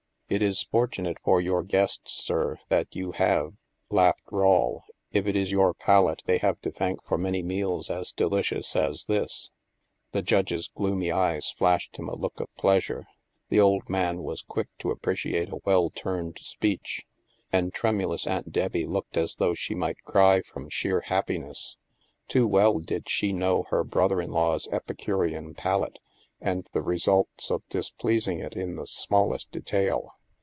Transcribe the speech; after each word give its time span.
"It 0.33 0.41
is 0.41 0.63
fortunate 0.63 1.17
for 1.25 1.41
your 1.41 1.61
guests, 1.61 2.13
sir, 2.23 2.57
that 2.69 2.87
you 2.95 3.11
have," 3.11 3.51
laughed 3.89 4.23
Rawle, 4.31 4.85
"if 5.11 5.27
it 5.27 5.35
is 5.35 5.51
your 5.51 5.73
palate 5.73 6.21
they 6.25 6.37
have 6.37 6.57
to 6.61 6.71
thank 6.71 7.03
for 7.03 7.17
many 7.17 7.43
meals 7.43 7.89
as 7.89 8.13
delicious 8.13 8.73
as 8.73 9.03
this." 9.09 9.49
The 10.13 10.21
Judge's 10.21 10.69
gloc«ny 10.69 11.13
eyes 11.13 11.51
flashed 11.57 11.97
him 11.99 12.07
a 12.07 12.15
look 12.15 12.39
of 12.39 12.47
pleasure. 12.55 13.07
The 13.49 13.59
old 13.59 13.89
man 13.89 14.19
was 14.23 14.41
quick 14.41 14.69
to 14.79 14.89
appreciate 14.89 15.49
a 15.49 15.57
well 15.65 15.89
turned 15.89 16.37
speech. 16.39 17.05
And 17.51 17.73
tremulous 17.73 18.25
Aunt 18.25 18.53
Debbie 18.53 18.85
looked 18.87 19.17
as 19.17 19.35
though 19.35 19.53
she 19.53 19.75
might 19.75 20.01
cry 20.05 20.43
from 20.43 20.69
sheer 20.69 21.01
hap 21.01 21.27
piness. 21.27 21.75
Too 22.29 22.47
well 22.47 22.79
did 22.79 23.09
she 23.09 23.33
know 23.33 23.63
her 23.63 23.83
brother 23.83 24.21
in 24.21 24.31
law's 24.31 24.69
Epicurean 24.71 25.55
palate, 25.55 25.99
and 26.39 26.65
the 26.71 26.81
results 26.81 27.51
of 27.51 27.67
displeasing 27.67 28.39
it 28.39 28.53
in 28.53 28.77
the 28.77 28.87
smallest 28.87 29.51
detail. 29.51 30.13